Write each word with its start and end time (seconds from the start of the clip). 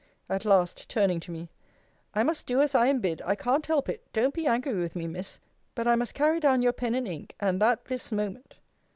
At 0.27 0.45
last, 0.45 0.89
turning 0.89 1.19
to 1.19 1.31
me 1.31 1.51
I 2.15 2.23
must 2.23 2.47
do 2.47 2.59
as 2.59 2.73
I 2.73 2.87
am 2.87 3.01
bid. 3.01 3.21
I 3.23 3.35
can't 3.35 3.67
help 3.67 3.87
it 3.87 4.11
don't 4.13 4.33
be 4.33 4.47
angry 4.47 4.73
with 4.73 4.95
me, 4.95 5.05
Miss. 5.05 5.39
But 5.75 5.87
I 5.87 5.95
must 5.95 6.15
carry 6.15 6.39
down 6.39 6.63
your 6.63 6.73
pen 6.73 6.95
and 6.95 7.07
ink: 7.07 7.35
and 7.39 7.61
that 7.61 7.85
this 7.85 8.11
moment. 8.11 8.57